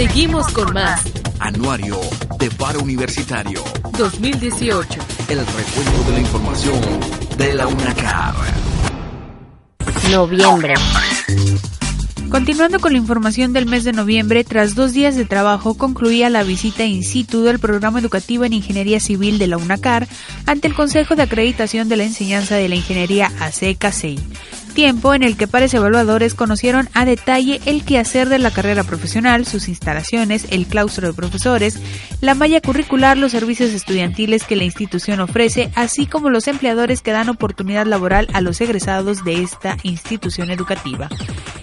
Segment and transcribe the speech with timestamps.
[0.00, 1.02] Seguimos con más.
[1.40, 2.00] Anuario
[2.38, 3.62] de Paro Universitario.
[3.98, 4.98] 2018.
[5.28, 6.80] El recuento de la información
[7.36, 8.34] de la UNACAR.
[10.10, 10.72] Noviembre.
[12.30, 16.44] Continuando con la información del mes de noviembre, tras dos días de trabajo concluía la
[16.44, 20.08] visita in situ del programa educativo en Ingeniería Civil de la UNACAR
[20.46, 24.18] ante el Consejo de Acreditación de la Enseñanza de la Ingeniería ACECASEI
[24.70, 29.46] tiempo en el que pares evaluadores conocieron a detalle el quehacer de la carrera profesional,
[29.46, 31.78] sus instalaciones, el claustro de profesores,
[32.20, 37.12] la malla curricular, los servicios estudiantiles que la institución ofrece, así como los empleadores que
[37.12, 41.08] dan oportunidad laboral a los egresados de esta institución educativa.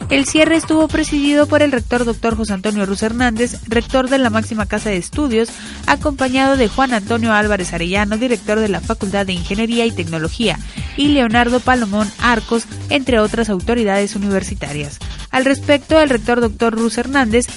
[0.09, 2.37] El cierre estuvo presidido por el rector Dr.
[2.37, 5.49] José Antonio Ruz Hernández, rector de la máxima casa de estudios,
[5.85, 10.59] acompañado de Juan Antonio Álvarez Arellano, director de la Facultad de Ingeniería y Tecnología,
[10.95, 12.65] y Leonardo Palomón Arcos,
[12.97, 14.99] entre otras autoridades universitarias.
[15.31, 16.73] Al respecto, el rector Dr.
[16.73, 17.47] Ruz Hernández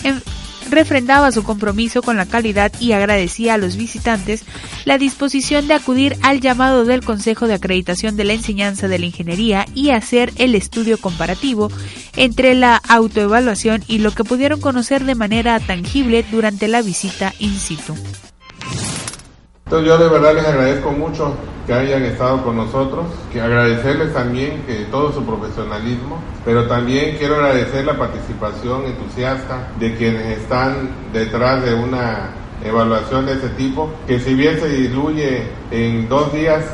[0.71, 4.45] refrendaba su compromiso con la calidad y agradecía a los visitantes
[4.85, 9.07] la disposición de acudir al llamado del Consejo de Acreditación de la Enseñanza de la
[9.07, 11.71] Ingeniería y hacer el estudio comparativo
[12.17, 17.59] entre la autoevaluación y lo que pudieron conocer de manera tangible durante la visita in
[17.59, 17.95] situ.
[19.71, 21.33] Entonces yo de verdad les agradezco mucho
[21.65, 27.37] que hayan estado con nosotros, que agradecerles también que todo su profesionalismo, pero también quiero
[27.37, 32.31] agradecer la participación entusiasta de quienes están detrás de una
[32.65, 36.65] evaluación de este tipo, que si bien se diluye en dos días,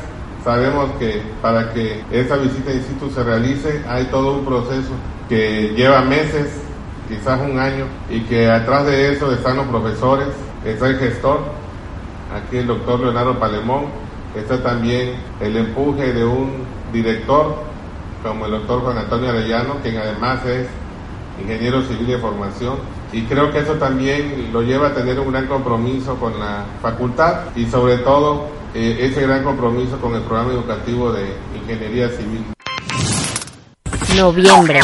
[0.42, 4.92] sabemos que para que esta visita in situ se realice hay todo un proceso
[5.28, 6.48] que lleva meses,
[7.10, 10.28] quizás un año, y que atrás de eso están los profesores,
[10.64, 11.65] está el gestor,
[12.34, 13.86] aquí el doctor Leonardo Palemón,
[14.36, 17.56] está también el empuje de un director
[18.22, 20.66] como el doctor Juan Antonio Arellano, quien además es
[21.40, 22.76] ingeniero civil de formación.
[23.12, 27.54] Y creo que eso también lo lleva a tener un gran compromiso con la facultad
[27.54, 32.44] y sobre todo eh, ese gran compromiso con el programa educativo de ingeniería civil.
[34.16, 34.80] Noviembre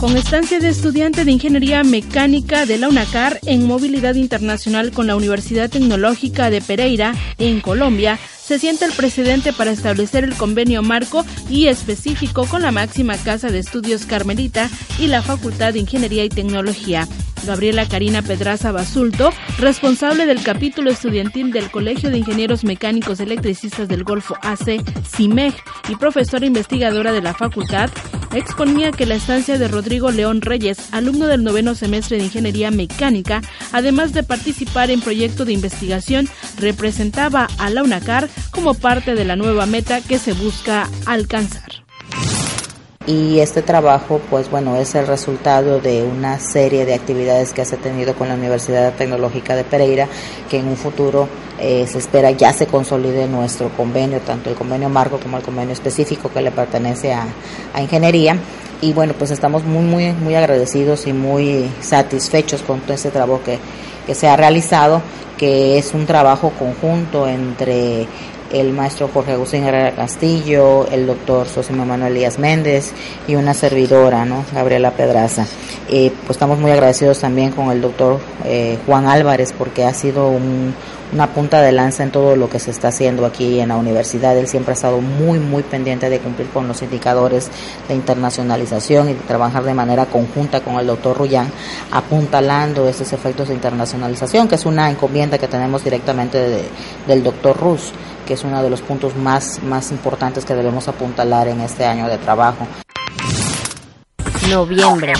[0.00, 5.14] con estancia de estudiante de Ingeniería Mecánica de la UNACAR en movilidad internacional con la
[5.14, 11.26] Universidad Tecnológica de Pereira, en Colombia, se siente el precedente para establecer el convenio marco
[11.50, 16.30] y específico con la máxima casa de estudios Carmelita y la Facultad de Ingeniería y
[16.30, 17.06] Tecnología.
[17.46, 24.04] Gabriela Karina Pedraza Basulto, responsable del capítulo estudiantil del Colegio de Ingenieros Mecánicos Electricistas del
[24.04, 25.54] Golfo AC, CIMEG,
[25.88, 27.90] y profesora investigadora de la facultad,
[28.32, 33.42] exponía que la estancia de Rodrigo León Reyes, alumno del noveno semestre de Ingeniería Mecánica,
[33.72, 39.36] además de participar en proyecto de investigación, representaba a la UNACAR como parte de la
[39.36, 41.89] nueva meta que se busca alcanzar.
[43.06, 47.76] Y este trabajo, pues bueno, es el resultado de una serie de actividades que se
[47.76, 50.06] ha tenido con la Universidad Tecnológica de Pereira,
[50.50, 51.26] que en un futuro
[51.58, 55.72] eh, se espera ya se consolide nuestro convenio, tanto el convenio marco como el convenio
[55.72, 57.24] específico que le pertenece a,
[57.72, 58.36] a ingeniería.
[58.82, 63.40] Y bueno, pues estamos muy, muy, muy agradecidos y muy satisfechos con todo este trabajo
[63.42, 63.58] que,
[64.06, 65.00] que se ha realizado,
[65.38, 68.06] que es un trabajo conjunto entre
[68.52, 72.92] el maestro Jorge Agustín Herrera Castillo, el doctor Sosima Manuel Díaz Méndez
[73.26, 74.44] y una servidora, ¿no?
[74.52, 75.46] Gabriela Pedraza.
[75.88, 80.30] Eh, pues estamos muy agradecidos también con el doctor eh, Juan Álvarez porque ha sido
[81.12, 84.36] una punta de lanza en todo lo que se está haciendo aquí en la universidad.
[84.36, 87.50] Él siempre ha estado muy, muy pendiente de cumplir con los indicadores
[87.88, 91.50] de internacionalización y de trabajar de manera conjunta con el doctor Rullán,
[91.90, 96.68] apuntalando esos efectos de internacionalización, que es una encomienda que tenemos directamente
[97.06, 97.92] del doctor Ruz
[98.30, 102.06] que es uno de los puntos más, más importantes que debemos apuntalar en este año
[102.06, 102.64] de trabajo.
[104.48, 105.14] Noviembre.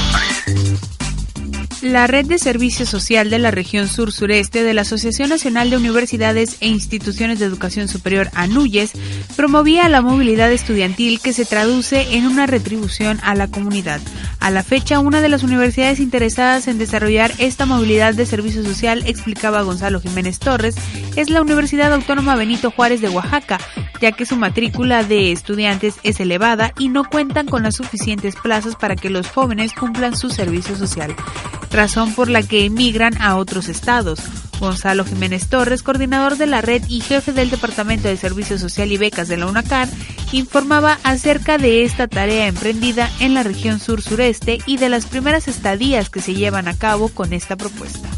[1.82, 6.58] La Red de Servicio Social de la Región Sur-Sureste de la Asociación Nacional de Universidades
[6.60, 8.92] e Instituciones de Educación Superior ANUYES
[9.34, 14.02] promovía la movilidad estudiantil que se traduce en una retribución a la comunidad.
[14.40, 19.02] A la fecha, una de las universidades interesadas en desarrollar esta movilidad de servicio social,
[19.06, 20.74] explicaba Gonzalo Jiménez Torres,
[21.16, 23.58] es la Universidad Autónoma Benito Juárez de Oaxaca,
[24.00, 28.76] ya que su matrícula de estudiantes es elevada y no cuentan con las suficientes plazas
[28.76, 31.14] para que los jóvenes cumplan su servicio social,
[31.70, 34.20] razón por la que emigran a otros estados.
[34.58, 38.98] Gonzalo Jiménez Torres, coordinador de la red y jefe del Departamento de Servicio Social y
[38.98, 39.88] Becas de la UNACAR,
[40.32, 46.10] informaba acerca de esta tarea emprendida en la región sur-sureste y de las primeras estadías
[46.10, 48.08] que se llevan a cabo con esta propuesta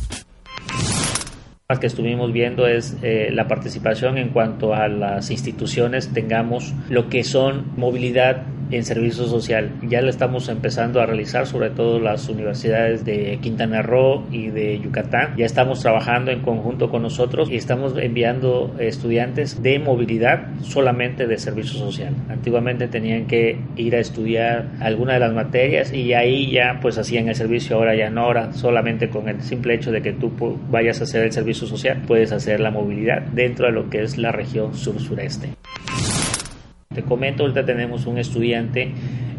[1.80, 7.24] que estuvimos viendo es eh, la participación en cuanto a las instituciones tengamos lo que
[7.24, 8.42] son movilidad
[8.72, 9.70] en servicio social.
[9.82, 14.80] Ya lo estamos empezando a realizar, sobre todo las universidades de Quintana Roo y de
[14.80, 15.36] Yucatán.
[15.36, 21.38] Ya estamos trabajando en conjunto con nosotros y estamos enviando estudiantes de movilidad solamente de
[21.38, 22.14] servicio social.
[22.28, 27.28] Antiguamente tenían que ir a estudiar alguna de las materias y ahí ya pues hacían
[27.28, 30.32] el servicio, ahora ya no, ahora solamente con el simple hecho de que tú
[30.70, 34.18] vayas a hacer el servicio social puedes hacer la movilidad dentro de lo que es
[34.18, 35.50] la región sur-sureste.
[36.94, 38.92] Te comento, ahorita tenemos un estudiante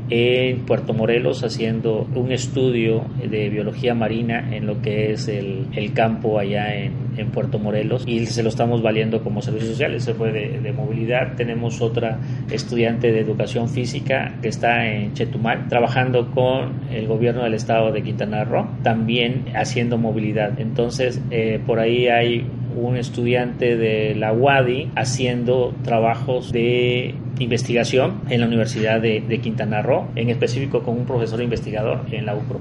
[0.10, 6.40] en Puerto Morelos haciendo un estudio de biología marina en lo que es el, campo
[6.40, 10.74] allá en, Puerto Morelos y se lo estamos valiendo como servicio social, se fue de,
[10.74, 11.36] movilidad.
[11.36, 12.20] Tenemos otra
[12.52, 18.02] estudiante de educación física que está en Chetumal trabajando con el gobierno del estado de
[18.02, 20.60] Quintana Roo, también haciendo movilidad.
[20.60, 28.42] Entonces, eh, por ahí hay un estudiante de la UADI haciendo trabajos de investigación en
[28.42, 32.60] la Universidad de, Quintana Roo, en específico con un profesor investigador en la UCRO.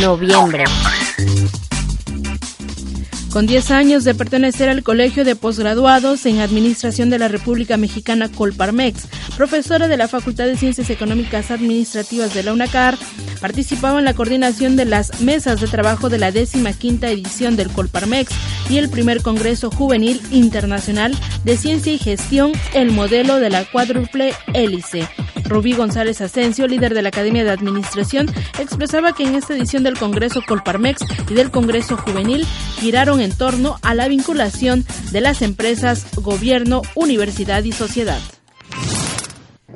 [0.00, 0.64] Noviembre.
[3.36, 8.30] Con 10 años de pertenecer al Colegio de Posgraduados en Administración de la República Mexicana
[8.30, 12.96] Colparmex, profesora de la Facultad de Ciencias Económicas Administrativas de la UNACAR,
[13.46, 17.70] participaba en la coordinación de las mesas de trabajo de la décima quinta edición del
[17.70, 18.32] Colparmex
[18.68, 24.34] y el primer Congreso Juvenil Internacional de Ciencia y Gestión, el modelo de la cuádruple
[24.52, 25.08] hélice.
[25.44, 28.26] Rubí González Asensio, líder de la Academia de Administración,
[28.58, 32.44] expresaba que en esta edición del Congreso Colparmex y del Congreso Juvenil
[32.80, 38.18] giraron en torno a la vinculación de las empresas, gobierno, universidad y sociedad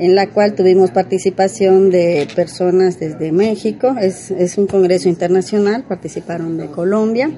[0.01, 6.57] en la cual tuvimos participación de personas desde México, es, es un congreso internacional, participaron
[6.57, 7.31] de Colombia,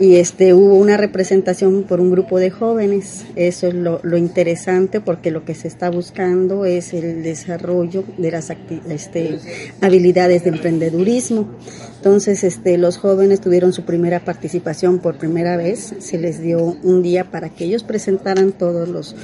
[0.00, 3.24] y este hubo una representación por un grupo de jóvenes.
[3.34, 8.30] Eso es lo, lo interesante porque lo que se está buscando es el desarrollo de
[8.30, 8.52] las
[8.88, 9.38] este,
[9.80, 11.48] habilidades de emprendedurismo.
[11.96, 15.94] Entonces, este, los jóvenes tuvieron su primera participación por primera vez.
[15.98, 19.16] Se les dio un día para que ellos presentaran todos los,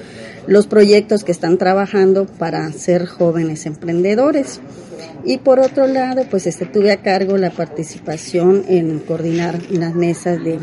[0.47, 4.61] los proyectos que están trabajando para ser jóvenes emprendedores.
[5.27, 10.43] Y por otro lado, pues este, tuve a cargo la participación en coordinar las mesas
[10.45, 10.59] de,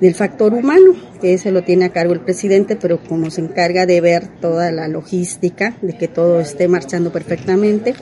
[0.00, 3.86] del factor humano, que ese lo tiene a cargo el presidente, pero como se encarga
[3.86, 7.94] de ver toda la logística, de que todo esté marchando perfectamente.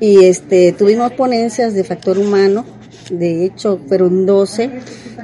[0.00, 2.66] Y este, tuvimos ponencias de factor humano,
[3.10, 4.70] de hecho fueron 12,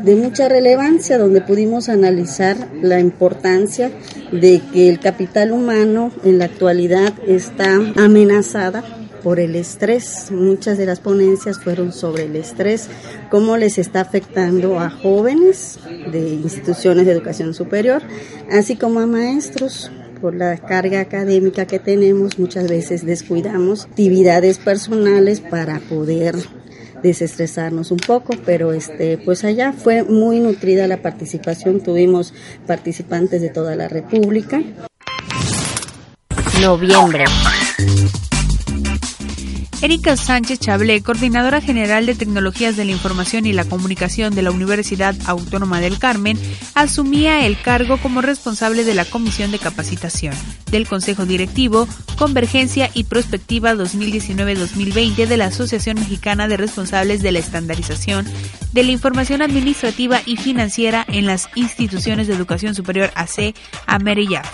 [0.02, 3.90] de mucha relevancia, donde pudimos analizar la importancia
[4.32, 8.82] de que el capital humano en la actualidad está amenazada
[9.23, 10.31] por el estrés.
[10.31, 12.88] Muchas de las ponencias fueron sobre el estrés,
[13.31, 15.79] cómo les está afectando a jóvenes
[16.11, 18.02] de instituciones de educación superior,
[18.50, 19.90] así como a maestros
[20.20, 26.37] por la carga académica que tenemos, muchas veces descuidamos actividades personales para poder
[27.02, 32.34] desestresarnos un poco, pero este pues allá fue muy nutrida la participación, tuvimos
[32.67, 34.62] participantes de toda la República.
[36.60, 37.24] Noviembre.
[39.82, 44.53] Erika Sánchez Chablé, coordinadora general de Tecnologías de la Información y la Comunicación de la
[44.53, 46.39] Universidad Autónoma del Carmen,
[46.74, 50.36] asumía el cargo como responsable de la Comisión de Capacitación
[50.70, 57.41] del Consejo Directivo Convergencia y Prospectiva 2019-2020 de la Asociación Mexicana de Responsables de la
[57.41, 58.24] Estandarización
[58.72, 63.55] de la Información Administrativa y Financiera en las Instituciones de Educación Superior AC,
[63.86, 64.48] AMERIYAF.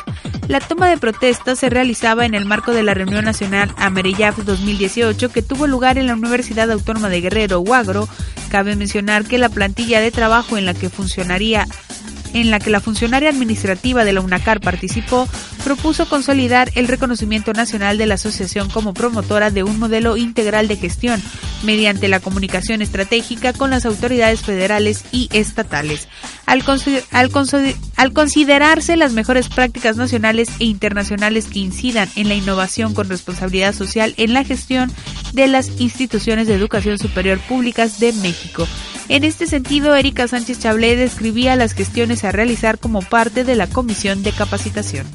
[0.49, 5.18] La toma de protesta se realizaba en el marco de la Reunión Nacional AMERIYAF 2018
[5.27, 8.09] que tuvo lugar en la Universidad Autónoma de Guerrero, Huagro,
[8.49, 11.67] cabe mencionar que la plantilla de trabajo en la que funcionaría
[12.35, 15.29] en la que la funcionaria administrativa de la UNACAR participó,
[15.65, 20.77] propuso consolidar el reconocimiento nacional de la asociación como promotora de un modelo integral de
[20.77, 21.23] gestión
[21.63, 26.09] mediante la comunicación estratégica con las autoridades federales y estatales.
[26.47, 26.63] Al,
[28.13, 34.15] considerarse las mejores prácticas nacionales e internacionales que incidan en la innovación con responsabilidad social
[34.17, 34.91] en la gestión
[35.33, 38.67] de las instituciones de educación superior públicas de México.
[39.09, 43.67] En este sentido, Erika Sánchez Chablé describía las gestiones a realizar como parte de la
[43.67, 45.07] Comisión de Capacitación.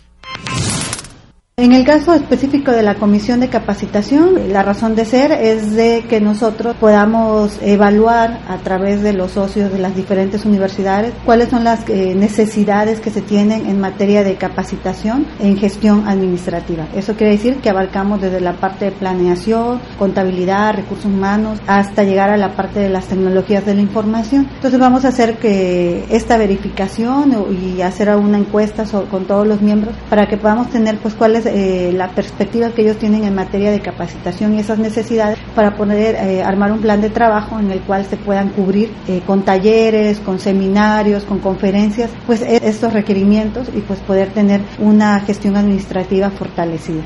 [1.56, 6.04] En el caso específico de la comisión de capacitación, la razón de ser es de
[6.10, 11.64] que nosotros podamos evaluar a través de los socios de las diferentes universidades cuáles son
[11.64, 16.88] las eh, necesidades que se tienen en materia de capacitación en gestión administrativa.
[16.96, 22.32] Eso quiere decir que abarcamos desde la parte de planeación, contabilidad, recursos humanos, hasta llegar
[22.32, 24.50] a la parte de las tecnologías de la información.
[24.56, 27.32] Entonces vamos a hacer que esta verificación
[27.62, 31.92] y hacer una encuesta con todos los miembros para que podamos tener pues cuáles eh,
[31.94, 36.44] la perspectiva que ellos tienen en materia de capacitación y esas necesidades para poder eh,
[36.44, 40.40] armar un plan de trabajo en el cual se puedan cubrir eh, con talleres, con
[40.40, 47.04] seminarios, con conferencias, pues e, estos requerimientos y pues poder tener una gestión administrativa fortalecida.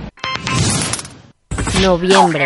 [1.82, 2.46] Noviembre.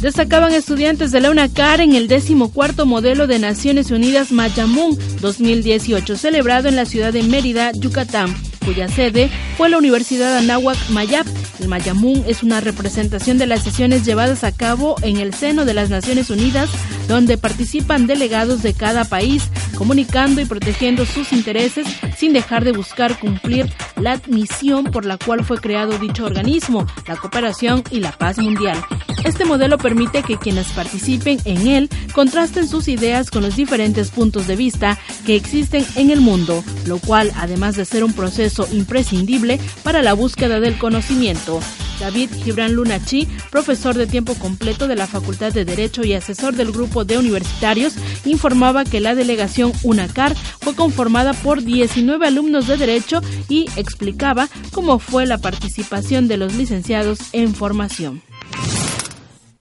[0.00, 6.68] Destacaban estudiantes de la UNACAR en el decimocuarto modelo de Naciones Unidas Mayamún 2018, celebrado
[6.68, 11.26] en la ciudad de Mérida, Yucatán cuya sede fue la Universidad Anáhuac Mayap.
[11.60, 15.74] El Mayamún es una representación de las sesiones llevadas a cabo en el seno de
[15.74, 16.70] las Naciones Unidas,
[17.08, 19.44] donde participan delegados de cada país,
[19.74, 25.44] comunicando y protegiendo sus intereses sin dejar de buscar cumplir la misión por la cual
[25.44, 28.78] fue creado dicho organismo, la cooperación y la paz mundial.
[29.24, 34.46] Este modelo permite que quienes participen en él contrasten sus ideas con los diferentes puntos
[34.46, 39.58] de vista que existen en el mundo, lo cual, además de ser un proceso imprescindible
[39.82, 41.60] para la búsqueda del conocimiento,
[42.00, 46.72] David Gibran Lunachi, profesor de tiempo completo de la Facultad de Derecho y asesor del
[46.72, 53.20] grupo de universitarios, informaba que la delegación UNACAR fue conformada por 19 alumnos de Derecho
[53.48, 58.22] y explicaba cómo fue la participación de los licenciados en formación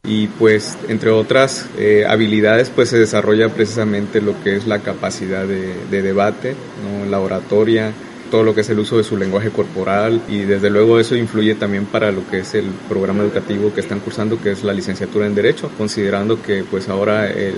[0.06, 5.48] y pues entre otras eh, habilidades pues se desarrolla precisamente lo que es la capacidad
[5.48, 7.10] de, de debate, ¿no?
[7.10, 7.94] la oratoria,
[8.34, 11.54] todo lo que es el uso de su lenguaje corporal y desde luego eso influye
[11.54, 15.28] también para lo que es el programa educativo que están cursando que es la licenciatura
[15.28, 17.54] en Derecho, considerando que pues ahora el,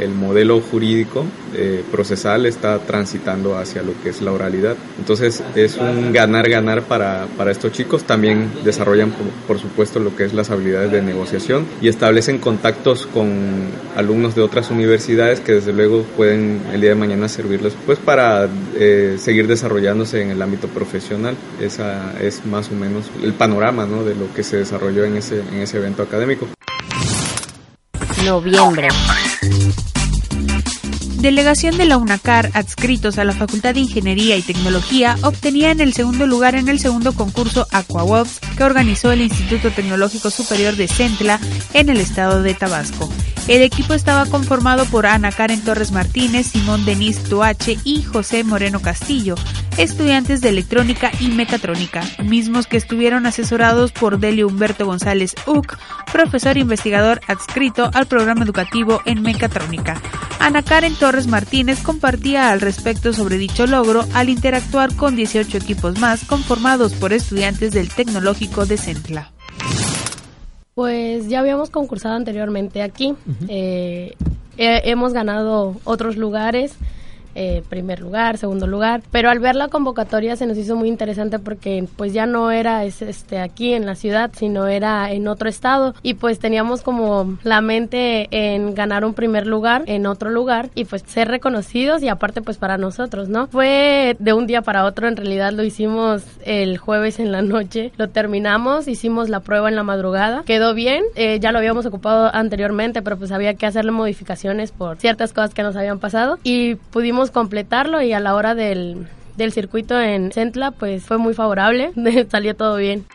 [0.00, 4.76] el modelo jurídico eh, procesal está transitando hacia lo que es la oralidad.
[4.98, 10.24] Entonces es un ganar-ganar para, para estos chicos, también desarrollan por, por supuesto lo que
[10.24, 13.28] es las habilidades de negociación y establecen contactos con
[13.94, 18.48] alumnos de otras universidades que desde luego pueden el día de mañana servirles pues para
[18.76, 21.36] eh, seguir desarrollándose en el ámbito profesional.
[21.60, 24.04] Esa es más o menos el panorama ¿no?
[24.04, 26.48] de lo que se desarrolló en ese, en ese evento académico.
[28.24, 28.88] Noviembre.
[31.24, 36.26] Delegación de la UNACAR adscritos a la Facultad de Ingeniería y Tecnología obtenían el segundo
[36.26, 41.40] lugar en el segundo concurso AquaWorks que organizó el Instituto Tecnológico Superior de Centla
[41.72, 43.08] en el estado de Tabasco.
[43.48, 48.82] El equipo estaba conformado por Ana Karen Torres Martínez, Simón Denis Tuache y José Moreno
[48.82, 49.34] Castillo,
[49.78, 55.76] estudiantes de electrónica y mecatrónica, mismos que estuvieron asesorados por Delio Humberto González Uc,
[56.12, 60.00] profesor investigador adscrito al programa educativo en mecatrónica.
[60.38, 65.98] Ana Karen Torres Martínez compartía al respecto sobre dicho logro al interactuar con 18 equipos
[65.98, 69.32] más conformados por estudiantes del Tecnológico de Centla.
[70.74, 73.14] Pues ya habíamos concursado anteriormente aquí.
[73.48, 74.14] Eh,
[74.56, 76.74] hemos ganado otros lugares
[77.34, 81.38] eh, primer lugar, segundo lugar, pero al ver la convocatoria se nos hizo muy interesante
[81.38, 85.94] porque pues ya no era este aquí en la ciudad, sino era en otro estado
[86.02, 90.84] y pues teníamos como la mente en ganar un primer lugar en otro lugar y
[90.84, 93.46] pues ser reconocidos y aparte pues para nosotros, ¿no?
[93.48, 97.92] Fue de un día para otro, en realidad lo hicimos el jueves en la noche,
[97.96, 102.30] lo terminamos, hicimos la prueba en la madrugada, quedó bien, eh, ya lo habíamos ocupado
[102.34, 106.74] anteriormente, pero pues había que hacerle modificaciones por ciertas cosas que nos habían pasado y
[106.74, 111.92] pudimos completarlo y a la hora del, del circuito en Centla pues fue muy favorable,
[112.30, 113.06] salió todo bien.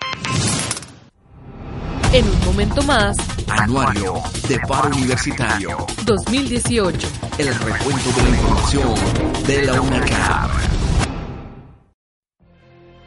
[2.12, 4.16] En un momento más, Anuario
[4.48, 7.08] de Paro Universitario 2018.
[7.38, 10.50] El recuento de la información de la UNACAR.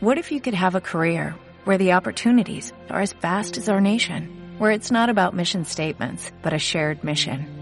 [0.00, 3.80] What if you could have a career where the opportunities are as vast as our
[3.80, 4.28] nation,
[4.58, 7.61] where it's not about mission statements, but a shared mission?